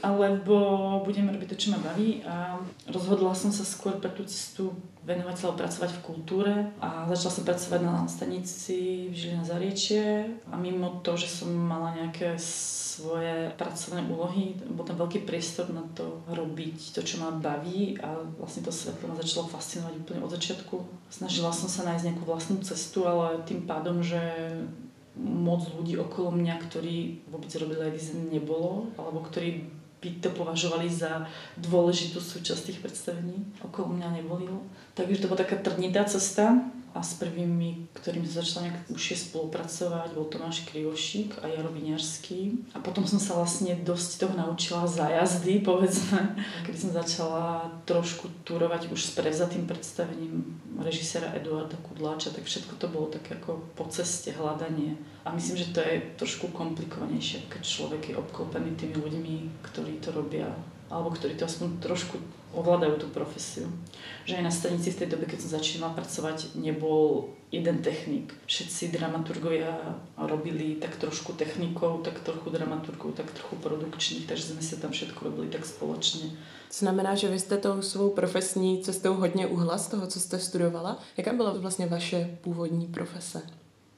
alebo 0.00 0.56
budem 1.04 1.30
robiť 1.30 1.48
to, 1.52 1.56
čo 1.56 1.68
ma 1.74 1.80
baví. 1.82 2.22
A 2.26 2.58
rozhodla 2.90 3.34
som 3.34 3.50
sa 3.50 3.66
skôr 3.66 3.98
pre 3.98 4.10
tú 4.12 4.22
cestu 4.26 4.72
venovať 5.02 5.34
sa 5.34 5.54
pracovať 5.54 5.90
v 5.98 6.04
kultúre 6.06 6.54
a 6.78 7.10
začala 7.10 7.34
som 7.34 7.44
pracovať 7.44 7.80
na 7.82 8.06
stanici 8.06 9.10
v 9.10 9.14
Žiline 9.14 9.42
Zariečie 9.42 10.30
a 10.46 10.54
mimo 10.54 11.02
to, 11.02 11.18
že 11.18 11.26
som 11.26 11.50
mala 11.50 11.90
nejaké 11.98 12.38
svoje 12.38 13.50
pracovné 13.56 14.04
úlohy, 14.06 14.54
bol 14.68 14.84
tam 14.84 15.00
veľký 15.00 15.24
priestor 15.24 15.72
na 15.72 15.82
to 15.96 16.20
robiť 16.28 16.92
to, 16.92 17.00
čo 17.00 17.24
ma 17.24 17.34
baví 17.34 17.96
a 17.98 18.20
vlastne 18.36 18.62
to 18.62 18.70
svetlo 18.70 19.10
ma 19.10 19.16
začalo 19.18 19.48
fascinovať 19.48 19.94
úplne 20.06 20.20
od 20.22 20.30
začiatku. 20.30 20.76
Snažila 21.08 21.50
som 21.50 21.66
sa 21.72 21.88
nájsť 21.88 22.04
nejakú 22.12 22.24
vlastnú 22.28 22.60
cestu, 22.60 23.08
ale 23.08 23.42
tým 23.48 23.64
pádom, 23.64 24.04
že 24.04 24.20
moc 25.20 25.68
ľudí 25.76 26.00
okolo 26.00 26.32
mňa, 26.32 26.54
ktorí 26.68 27.26
vôbec 27.28 27.52
robili 27.60 27.92
aj 27.92 28.16
nebolo, 28.32 28.88
alebo 28.96 29.20
ktorí 29.20 29.68
by 30.02 30.18
to 30.18 30.34
považovali 30.34 30.90
za 30.90 31.30
dôležitú 31.54 32.18
súčasť 32.18 32.74
tých 32.74 32.78
predstavení. 32.82 33.38
Okolo 33.62 33.94
mňa 33.94 34.18
neboli. 34.18 34.50
Takže 34.98 35.22
to 35.22 35.30
bola 35.30 35.46
taká 35.46 35.62
trnitá 35.62 36.02
cesta 36.02 36.58
a 36.92 37.00
s 37.00 37.16
prvými, 37.16 37.88
ktorým 37.96 38.26
som 38.28 38.44
začala 38.44 38.68
nejak 38.68 38.92
užšie 38.92 39.16
spolupracovať, 39.30 40.12
bol 40.12 40.28
Tomáš 40.28 40.68
Krivošík 40.68 41.40
a 41.40 41.48
Jaro 41.48 41.72
Viňarský. 41.72 42.68
A 42.76 42.84
potom 42.84 43.08
som 43.08 43.16
sa 43.16 43.32
vlastne 43.32 43.72
dosť 43.80 44.26
toho 44.26 44.34
naučila 44.36 44.84
za 44.84 45.08
jazdy, 45.08 45.64
povedzme, 45.64 46.36
kedy 46.68 46.76
som 46.76 46.92
začala 46.92 47.72
trošku 47.88 48.28
turovať 48.44 48.92
už 48.92 49.00
s 49.00 49.16
prevzatým 49.16 49.64
predstavením 49.64 50.60
režiséra 50.80 51.36
Eduarda 51.36 51.76
Kudláča, 51.84 52.32
tak 52.32 52.48
všetko 52.48 52.80
to 52.80 52.86
bolo 52.88 53.12
tak 53.12 53.28
ako 53.28 53.60
po 53.76 53.84
ceste 53.92 54.32
hľadanie 54.32 54.96
a 55.24 55.32
myslím, 55.34 55.56
že 55.60 55.72
to 55.76 55.80
je 55.84 56.00
trošku 56.16 56.48
komplikovanejšie, 56.56 57.52
keď 57.52 57.62
človek 57.62 58.02
je 58.12 58.18
obklopený 58.18 58.72
tými 58.80 58.96
ľuďmi, 58.96 59.34
ktorí 59.60 60.00
to 60.00 60.14
robia, 60.16 60.48
alebo 60.88 61.12
ktorí 61.12 61.36
to 61.36 61.44
aspoň 61.44 61.82
trošku 61.84 62.16
ovládajú 62.56 63.04
tú 63.04 63.06
profesiu. 63.12 63.68
Že 64.24 64.40
aj 64.40 64.44
na 64.44 64.52
stanici 64.52 64.88
v 64.92 65.04
tej 65.04 65.08
dobe, 65.12 65.24
keď 65.28 65.44
som 65.44 65.56
začínala 65.60 65.96
pracovať, 65.96 66.56
nebol 66.56 67.32
jeden 67.52 67.82
technik. 67.82 68.34
Všetci 68.46 68.88
dramaturgovia 68.88 70.00
robili 70.16 70.74
tak 70.80 70.96
trošku 70.96 71.32
technikou, 71.32 72.00
tak 72.00 72.20
trochu 72.20 72.50
dramaturgov, 72.50 73.12
tak 73.12 73.30
trochu 73.30 73.56
produkčných, 73.56 74.26
takže 74.26 74.56
sme 74.56 74.62
si 74.62 74.80
tam 74.80 74.90
všetko 74.90 75.20
robili 75.24 75.48
tak 75.52 75.68
spoločne. 75.68 76.32
Znamená, 76.72 77.14
že 77.14 77.28
vy 77.28 77.38
jste 77.38 77.56
tou 77.56 77.82
svou 77.82 78.10
profesní 78.10 78.82
cestou 78.82 79.14
hodně 79.14 79.46
uhla 79.46 79.78
z 79.78 79.88
toho, 79.88 80.06
co 80.06 80.20
jste 80.20 80.38
studovala. 80.38 80.98
Jaká 81.16 81.32
byla 81.32 81.52
vlastně 81.52 81.86
vaše 81.86 82.38
původní 82.40 82.86
profese? 82.86 83.42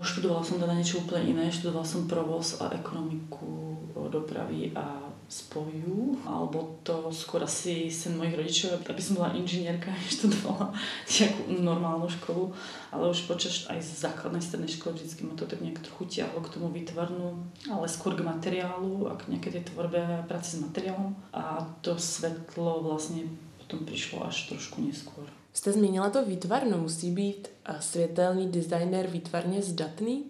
Študovala 0.03 0.43
som 0.43 0.59
teda 0.59 0.75
niečo 0.75 0.99
úplne 1.07 1.23
iné, 1.31 1.55
študovala 1.55 1.87
som 1.87 2.11
provoz 2.11 2.59
a 2.59 2.75
ekonomiku 2.75 3.79
dopravy 4.11 4.75
a 4.75 5.04
spoju, 5.29 6.19
alebo 6.29 6.79
to 6.83 7.09
skôr 7.11 7.43
asi 7.43 7.91
sen 7.91 8.17
mojich 8.17 8.37
rodičov, 8.37 8.85
aby 8.87 9.03
som 9.03 9.17
bola 9.17 9.33
inžinierka, 9.35 9.91
študovala 10.15 10.71
nejakú 11.09 11.43
normálnu 11.59 12.09
školu, 12.09 12.53
ale 12.93 13.11
už 13.11 13.27
počas 13.27 13.67
aj 13.67 13.81
základnej 13.83 14.45
strednej 14.45 14.71
školy 14.71 15.01
vždycky 15.01 15.25
ma 15.25 15.35
to 15.35 15.49
tak 15.49 15.61
nejak 15.65 15.81
trochu 15.81 16.05
ťahlo 16.21 16.41
k 16.45 16.53
tomu 16.53 16.69
výtvarnu, 16.69 17.41
ale 17.73 17.87
skôr 17.89 18.13
k 18.15 18.27
materiálu 18.27 19.09
a 19.09 19.17
k 19.17 19.33
nejakej 19.33 19.53
tej 19.61 19.65
tvorbe 19.73 19.99
a 19.99 20.27
práci 20.29 20.57
s 20.57 20.63
materiálom 20.63 21.17
a 21.33 21.65
to 21.81 21.97
svetlo 21.97 22.85
vlastne 22.85 23.27
potom 23.65 23.83
prišlo 23.89 24.29
až 24.29 24.53
trošku 24.53 24.85
neskôr. 24.85 25.25
Jste 25.55 25.73
zmínila 25.73 26.11
to 26.11 26.25
výtvarno, 26.25 26.79
musí 26.79 27.11
být 27.11 27.49
světelný 27.81 28.49
designer 28.49 29.07
výtvarně 29.07 29.63
zdatný? 29.63 30.25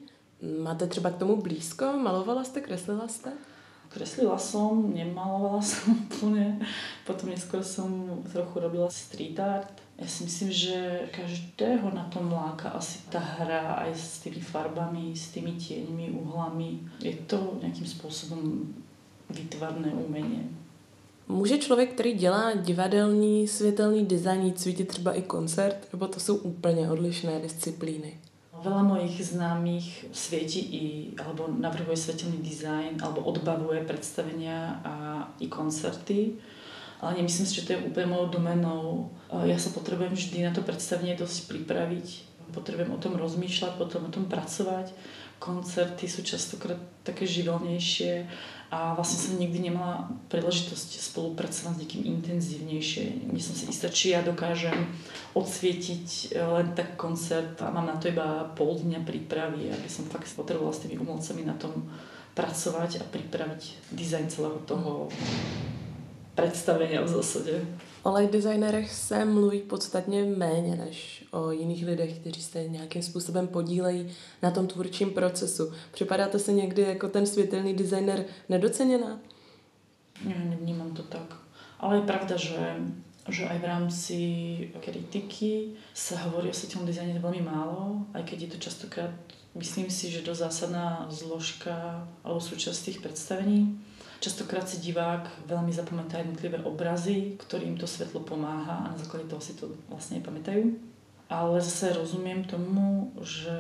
Máte 0.63 0.87
třeba 0.87 1.11
k 1.11 1.19
tomu 1.19 1.37
blízko? 1.37 1.85
Malovala 1.93 2.45
jste, 2.45 2.61
kreslila 2.61 3.09
jste? 3.09 3.33
Kreslila 3.95 4.35
som, 4.35 4.91
nemalovala 4.91 5.63
som 5.71 5.95
úplne. 5.95 6.59
Potom 7.07 7.31
neskôr 7.31 7.63
som 7.63 8.19
trochu 8.27 8.59
robila 8.59 8.91
street 8.91 9.39
art. 9.39 9.71
Ja 9.95 10.11
si 10.11 10.27
myslím, 10.27 10.51
že 10.51 11.07
každého 11.15 11.95
na 11.95 12.11
tom 12.11 12.27
láka 12.35 12.75
asi 12.75 12.99
tá 13.07 13.23
hra 13.23 13.87
aj 13.87 13.95
s 13.95 14.27
tými 14.27 14.43
farbami, 14.43 15.15
s 15.15 15.31
tými 15.31 15.55
tieňmi, 15.55 16.11
uhlami. 16.19 16.83
Je 16.99 17.15
to 17.31 17.63
nejakým 17.63 17.87
spôsobom 17.87 18.43
výtvarné 19.31 19.95
umenie. 19.95 20.51
Může 21.29 21.59
člověk, 21.59 21.93
který 21.93 22.13
dělá 22.13 22.55
divadelní 22.55 23.49
světelný 23.49 24.07
design, 24.07 24.53
svítit 24.57 24.89
třeba 24.89 25.13
i 25.13 25.23
koncert, 25.23 25.89
nebo 25.93 26.09
to 26.09 26.21
jsou 26.21 26.37
úplně 26.37 26.91
odlišné 26.91 27.41
disciplíny? 27.41 28.21
Veľa 28.65 28.81
mojich 28.81 29.21
známych 29.21 30.09
svieti 30.09 30.65
i, 30.65 30.85
alebo 31.21 31.53
navrhuje 31.53 32.01
svetelný 32.01 32.41
dizajn, 32.41 32.97
alebo 33.05 33.21
odbavuje 33.29 33.85
predstavenia 33.85 34.81
a 34.81 34.95
i 35.37 35.53
koncerty. 35.53 36.41
Ale 37.05 37.21
nemyslím 37.21 37.45
si, 37.45 37.61
že 37.61 37.67
to 37.69 37.73
je 37.77 37.85
úplne 37.85 38.17
mojou 38.17 38.41
domenou. 38.41 39.13
Ja 39.45 39.61
sa 39.61 39.69
potrebujem 39.69 40.17
vždy 40.17 40.49
na 40.49 40.57
to 40.57 40.65
predstavenie 40.65 41.13
dosť 41.13 41.53
pripraviť. 41.53 42.34
Potrebujem 42.55 42.95
o 42.95 43.03
tom 43.03 43.19
rozmýšľať, 43.19 43.75
potom 43.75 44.07
o 44.07 44.15
tom 44.15 44.31
pracovať. 44.31 44.95
Koncerty 45.43 46.07
sú 46.07 46.23
častokrát 46.23 46.79
také 47.03 47.27
živelnejšie 47.27 48.31
a 48.71 48.95
vlastne 48.95 49.19
som 49.19 49.35
nikdy 49.37 49.69
nemala 49.69 50.09
príležitosť 50.33 51.03
spolupracovať 51.13 51.75
s 51.75 51.81
niekým 51.85 52.03
intenzívnejšie. 52.17 53.29
Nie 53.29 53.43
som 53.43 53.53
si 53.53 53.69
istá, 53.69 53.91
či 53.91 54.15
ja 54.15 54.23
dokážem 54.23 54.89
odsvietiť 55.35 56.39
len 56.39 56.73
tak 56.73 56.97
koncert 56.97 57.59
a 57.61 57.69
mám 57.75 57.91
na 57.91 57.99
to 57.99 58.09
iba 58.09 58.49
pol 58.55 58.79
dňa 58.79 59.03
prípravy, 59.03 59.69
aby 59.69 59.89
som 59.91 60.09
fakt 60.09 60.31
potrebovala 60.33 60.73
s 60.73 60.87
tými 60.87 60.97
umelcami 60.97 61.43
na 61.45 61.59
tom 61.59 61.91
pracovať 62.35 63.03
a 63.03 63.05
pripraviť 63.05 63.95
dizajn 63.95 64.27
celého 64.31 64.59
toho 64.67 65.07
představení 66.35 66.99
v 66.99 67.09
zásade. 67.09 67.55
O 68.05 68.13
light 68.13 68.33
designerech 68.33 68.93
se 68.93 69.25
mluví 69.25 69.61
podstatně 69.61 70.25
méně 70.25 70.77
než 70.77 71.25
o 71.31 71.51
jiných 71.51 71.87
lidech, 71.87 72.19
kteří 72.19 72.43
se 72.43 72.69
nějakým 72.69 73.03
způsobem 73.03 73.47
podílejí 73.49 74.09
na 74.43 74.51
tom 74.51 74.67
tvůrčím 74.67 75.11
procesu. 75.11 75.73
Připadáte 75.93 76.39
se 76.39 76.53
někdy 76.53 76.83
jako 76.83 77.09
ten 77.09 77.27
světelný 77.27 77.75
designer 77.75 78.25
nedoceněná? 78.49 79.21
Ne, 80.25 80.45
nevnímám 80.45 80.91
to 80.91 81.03
tak. 81.03 81.37
Ale 81.81 81.97
je 81.97 82.03
pravda, 82.03 82.37
že 82.37 82.77
že 83.29 83.49
aj 83.49 83.59
v 83.59 83.65
rámci 83.65 84.19
kritiky 84.85 85.81
sa 85.97 86.21
hovorí 86.29 86.53
o 86.53 86.57
svetelnom 86.57 86.85
dizajne 86.85 87.17
veľmi 87.17 87.41
málo, 87.41 88.05
aj 88.13 88.21
keď 88.29 88.39
je 88.41 88.51
to 88.53 88.59
častokrát, 88.69 89.17
myslím 89.57 89.89
si, 89.89 90.13
že 90.13 90.21
dosť 90.21 90.45
zásadná 90.45 91.09
zložka 91.09 92.05
alebo 92.21 92.41
súčasť 92.41 92.81
tých 92.85 92.99
predstavení. 93.01 93.81
Častokrát 94.25 94.65
si 94.65 94.81
divák 94.81 95.45
veľmi 95.45 95.69
zapamätá 95.69 96.17
jednotlivé 96.17 96.57
obrazy, 96.65 97.37
ktorým 97.45 97.77
to 97.77 97.85
svetlo 97.85 98.25
pomáha 98.25 98.89
a 98.89 98.89
na 98.89 98.97
základe 98.97 99.29
toho 99.29 99.45
si 99.45 99.53
to 99.53 99.69
vlastne 99.93 100.25
pamätajú. 100.25 100.81
Ale 101.29 101.61
zase 101.61 101.93
rozumiem 101.93 102.41
tomu, 102.49 103.13
že 103.21 103.53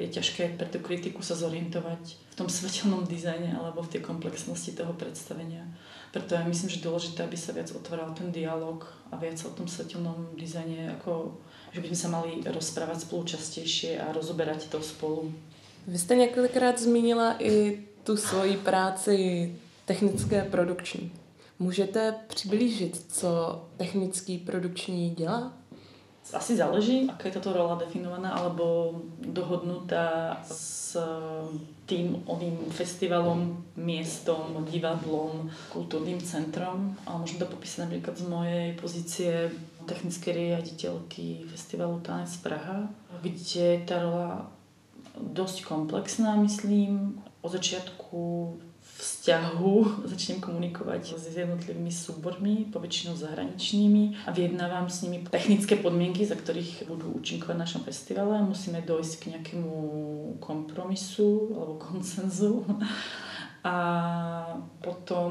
je 0.00 0.08
ťažké 0.08 0.56
pre 0.56 0.72
tú 0.72 0.80
kritiku 0.80 1.20
sa 1.20 1.36
zorientovať 1.36 2.32
v 2.32 2.34
tom 2.36 2.48
svetelnom 2.48 3.04
dizajne 3.04 3.60
alebo 3.60 3.84
v 3.84 3.92
tej 3.92 4.08
komplexnosti 4.08 4.72
toho 4.72 4.96
predstavenia. 4.96 5.68
Preto 6.16 6.32
ja 6.32 6.48
myslím, 6.48 6.72
že 6.72 6.80
dôležité, 6.80 7.20
aby 7.20 7.36
sa 7.36 7.52
viac 7.52 7.68
otváral 7.76 8.16
ten 8.16 8.32
dialog 8.32 8.88
a 9.12 9.20
viac 9.20 9.36
o 9.44 9.52
tom 9.52 9.68
svetelnom 9.68 10.32
dizajne, 10.32 10.96
ako 10.96 11.36
že 11.76 11.84
by 11.84 11.86
sme 11.92 11.98
sa 12.00 12.08
mali 12.08 12.32
rozprávať 12.40 13.04
spolu 13.04 13.28
častejšie 13.28 14.00
a 14.00 14.16
rozoberať 14.16 14.72
to 14.72 14.80
spolu. 14.80 15.28
Vy 15.86 15.98
jste 15.98 16.16
několikrát 16.16 16.80
zmínila 16.80 17.36
i 17.36 17.84
tu 18.04 18.16
svoji 18.16 18.56
práci 18.56 19.52
technické 19.86 20.42
produkční. 20.44 21.12
Můžete 21.58 22.14
přiblížit, 22.28 23.04
co 23.12 23.62
technický 23.76 24.38
produkční 24.38 25.10
dělá? 25.10 25.52
Asi 26.32 26.56
záleží, 26.56 27.10
aká 27.10 27.28
je 27.28 27.34
táto 27.34 27.52
rola 27.52 27.74
definovaná 27.74 28.30
alebo 28.34 28.94
dohodnutá 29.22 30.36
s 30.42 30.98
tým 31.86 32.22
oným 32.26 32.58
festivalom, 32.70 33.64
miestom, 33.76 34.66
divadlom, 34.70 35.50
kultúrnym 35.70 36.18
centrom. 36.18 36.98
A 37.06 37.14
môžem 37.14 37.38
to 37.38 37.46
popísať 37.46 37.86
napríklad 37.86 38.18
z 38.18 38.24
mojej 38.26 38.66
pozície 38.74 39.32
technickej 39.86 40.32
riaditeľky 40.34 41.46
festivalu 41.46 42.02
Tanec 42.02 42.34
Praha, 42.42 42.90
kde 43.22 43.86
tá 43.86 44.02
rola 44.02 44.50
dosť 45.14 45.62
komplexná, 45.62 46.34
myslím. 46.42 47.22
Od 47.46 47.54
začiatku 47.54 48.18
vzťahu 49.06 50.02
začnem 50.02 50.42
komunikovať 50.42 51.14
s 51.14 51.30
jednotlivými 51.30 51.94
súbormi, 51.94 52.66
poväčšinou 52.74 53.14
zahraničnými 53.14 54.26
a 54.26 54.34
vyjednávam 54.34 54.90
s 54.90 55.06
nimi 55.06 55.22
technické 55.22 55.78
podmienky, 55.78 56.26
za 56.26 56.34
ktorých 56.34 56.90
budú 56.90 57.14
účinkovať 57.14 57.54
v 57.54 57.62
našom 57.62 57.82
festivale. 57.86 58.42
Musíme 58.42 58.82
dojsť 58.82 59.14
k 59.22 59.24
nejakému 59.38 59.74
kompromisu 60.42 61.54
alebo 61.54 61.78
konsenzu 61.78 62.66
a 63.62 63.76
potom 64.82 65.30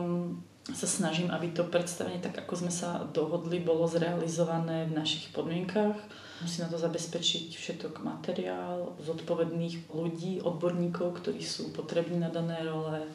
sa 0.66 0.88
snažím, 0.90 1.30
aby 1.30 1.52
to 1.52 1.68
predstavenie, 1.68 2.18
tak 2.24 2.42
ako 2.42 2.66
sme 2.66 2.72
sa 2.74 3.06
dohodli, 3.12 3.62
bolo 3.62 3.86
zrealizované 3.86 4.90
v 4.90 4.98
našich 4.98 5.30
podmienkach. 5.30 5.94
Musí 6.42 6.64
na 6.64 6.72
to 6.72 6.80
zabezpečiť 6.80 7.54
všetok 7.54 8.02
materiál, 8.02 8.98
zodpovedných 9.04 9.92
ľudí, 9.94 10.42
odborníkov, 10.42 11.22
ktorí 11.22 11.44
sú 11.44 11.70
potrební 11.70 12.18
na 12.18 12.34
dané 12.34 12.66
role, 12.66 13.06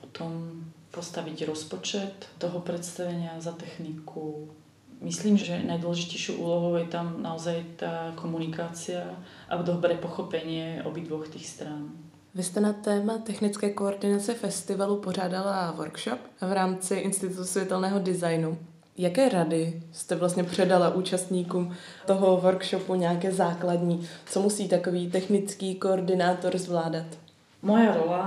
potom 0.00 0.64
postaviť 0.90 1.46
rozpočet 1.46 2.26
toho 2.38 2.60
predstavenia 2.60 3.38
za 3.38 3.52
techniku. 3.52 4.48
Myslím, 5.00 5.36
že 5.36 5.62
najdôležitejšou 5.64 6.36
úlohou 6.36 6.76
je 6.76 6.84
tam 6.92 7.22
naozaj 7.22 7.80
tá 7.80 8.12
komunikácia 8.20 9.16
a 9.48 9.56
dobré 9.62 9.96
pochopenie 9.96 10.82
obidvoch 10.84 11.28
tých 11.28 11.48
strán. 11.48 11.88
Vy 12.34 12.42
jste 12.42 12.60
na 12.60 12.72
téma 12.72 13.18
technické 13.18 13.70
koordinace 13.70 14.34
festivalu 14.34 14.96
pořádala 14.96 15.70
workshop 15.72 16.18
v 16.40 16.52
rámci 16.52 16.94
Institutu 16.94 17.44
světelného 17.44 17.98
designu. 17.98 18.58
Jaké 18.96 19.28
rady 19.28 19.82
jste 19.92 20.16
vlastně 20.16 20.44
předala 20.44 20.94
účastníkům 20.94 21.76
toho 22.06 22.36
workshopu, 22.36 22.94
nějaké 22.94 23.32
základní? 23.32 24.08
Co 24.26 24.42
musí 24.42 24.68
takový 24.68 25.10
technický 25.10 25.74
koordinátor 25.74 26.58
zvládat? 26.58 27.06
Moja 27.60 27.92
rola 27.92 28.24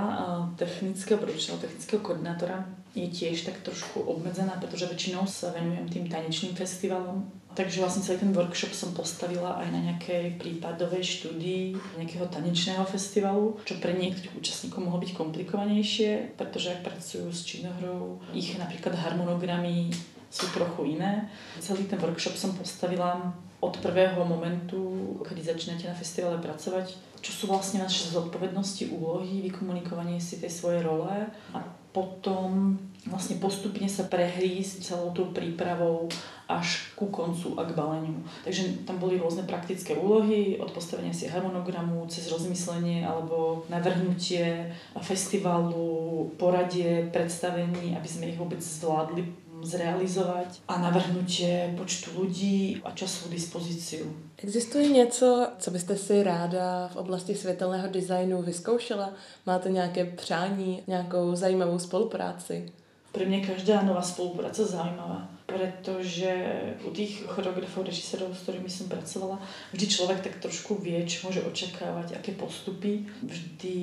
technického 0.54 1.18
produčného, 1.18 1.58
technického 1.58 1.98
koordinátora 1.98 2.70
je 2.94 3.10
tiež 3.10 3.42
tak 3.42 3.58
trošku 3.66 4.06
obmedzená, 4.06 4.54
pretože 4.62 4.86
väčšinou 4.86 5.26
sa 5.26 5.50
venujem 5.50 5.90
tým 5.90 6.06
tanečným 6.06 6.54
festivalom. 6.54 7.26
Takže 7.54 7.82
vlastne 7.82 8.02
celý 8.02 8.18
ten 8.18 8.34
workshop 8.34 8.74
som 8.74 8.90
postavila 8.94 9.58
aj 9.62 9.70
na 9.70 9.80
nejakej 9.90 10.38
prípadovej 10.42 11.02
štúdii 11.02 11.74
nejakého 11.98 12.26
tanečného 12.26 12.82
festivalu, 12.86 13.58
čo 13.62 13.78
pre 13.78 13.94
niektorých 13.94 14.34
účastníkov 14.34 14.82
mohlo 14.82 14.98
byť 15.02 15.14
komplikovanejšie, 15.14 16.34
pretože 16.34 16.74
ak 16.74 16.86
pracujú 16.86 17.30
s 17.30 17.46
činohrou, 17.46 18.18
ich 18.34 18.58
napríklad 18.58 18.98
harmonogramy 18.98 19.90
sú 20.34 20.50
trochu 20.50 20.98
iné. 20.98 21.30
Celý 21.62 21.86
ten 21.86 22.02
workshop 22.02 22.34
som 22.34 22.58
postavila 22.58 23.34
od 23.62 23.74
prvého 23.78 24.18
momentu, 24.26 25.14
kedy 25.22 25.54
začínate 25.54 25.86
na 25.86 25.94
festivale 25.94 26.42
pracovať, 26.42 27.13
čo 27.24 27.32
sú 27.32 27.44
vlastne 27.48 27.80
naše 27.80 28.12
zodpovednosti, 28.12 28.92
úlohy, 28.92 29.40
vykomunikovanie 29.48 30.20
si 30.20 30.36
tej 30.36 30.52
svojej 30.52 30.84
role 30.84 31.32
a 31.56 31.58
potom 31.94 32.76
vlastne 33.08 33.40
postupne 33.40 33.88
sa 33.88 34.04
prehrísť 34.10 34.84
celou 34.92 35.14
tou 35.16 35.32
prípravou 35.32 36.10
až 36.44 36.92
ku 36.92 37.08
koncu 37.08 37.56
a 37.56 37.64
k 37.64 37.72
baleniu. 37.72 38.20
Takže 38.44 38.84
tam 38.84 39.00
boli 39.00 39.16
rôzne 39.16 39.48
praktické 39.48 39.96
úlohy, 39.96 40.60
od 40.60 40.68
postavenia 40.74 41.14
si 41.14 41.24
harmonogramu, 41.30 42.04
cez 42.12 42.28
rozmyslenie 42.28 43.06
alebo 43.06 43.64
navrhnutie 43.72 44.68
festivalu, 45.00 46.28
poradie, 46.36 47.08
predstavení, 47.08 47.96
aby 47.96 48.08
sme 48.10 48.28
ich 48.28 48.36
vôbec 48.36 48.60
zvládli 48.60 49.43
zrealizovať 49.64 50.60
a 50.68 50.78
navrhnutie 50.78 51.74
počtu 51.78 52.10
ľudí 52.20 52.80
a 52.84 52.90
časovú 52.90 53.34
dispozíciu. 53.34 54.06
Existuje 54.38 54.88
něco, 54.88 55.48
co 55.58 55.70
byste 55.70 55.96
si 55.96 56.22
ráda 56.22 56.88
v 56.88 56.96
oblasti 56.96 57.34
světelného 57.34 57.88
designu 57.88 58.42
vyzkoušela? 58.42 59.12
Máte 59.46 59.70
nějaké 59.70 60.04
přání, 60.04 60.82
nějakou 60.86 61.34
zajímavou 61.34 61.78
spolupráci? 61.78 62.72
Pre 63.14 63.22
mňa 63.22 63.46
každá 63.46 63.86
nová 63.86 64.02
spolupráca 64.02 64.66
zaujímavá 64.66 65.34
pretože 65.46 66.32
u 66.84 66.90
tých 66.90 67.22
choreografov, 67.26 67.84
režisérov, 67.84 68.32
s 68.32 68.42
ktorými 68.42 68.70
som 68.70 68.88
pracovala, 68.88 69.38
vždy 69.72 69.86
človek 69.86 70.18
tak 70.20 70.34
trošku 70.40 70.80
vie, 70.80 70.96
čo 71.04 71.28
môže 71.28 71.44
očakávať, 71.44 72.16
aké 72.16 72.32
postupy. 72.32 73.04
Vždy 73.22 73.76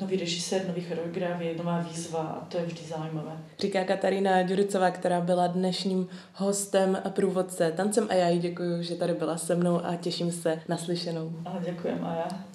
nový 0.00 0.16
režisér, 0.18 0.66
nový 0.66 0.82
choreograf 0.82 1.40
je 1.40 1.54
nová 1.54 1.78
výzva 1.78 2.20
a 2.20 2.44
to 2.50 2.58
je 2.58 2.66
vždy 2.66 2.82
zaujímavé. 2.90 3.32
Říká 3.58 3.84
Katarína 3.84 4.42
Ďuricová, 4.42 4.90
která 4.90 5.20
byla 5.20 5.46
dnešním 5.46 6.08
hostem 6.34 6.98
a 7.04 7.10
průvodce 7.10 7.72
tancem 7.76 8.06
a 8.10 8.14
já 8.14 8.28
jí 8.28 8.38
děkuji, 8.38 8.82
že 8.82 8.94
tady 8.94 9.14
byla 9.14 9.36
se 9.36 9.54
mnou 9.54 9.80
a 9.84 9.96
těším 9.96 10.32
se 10.32 10.60
na 10.68 10.76
slyšenou. 10.76 11.32
A 11.44 11.58
ďakujem 11.58 12.04
a 12.04 12.14
ja. 12.14 12.53